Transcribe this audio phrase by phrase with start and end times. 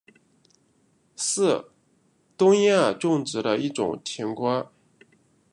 [1.15, 1.67] 是
[2.35, 4.71] 东亚种植的一种甜瓜。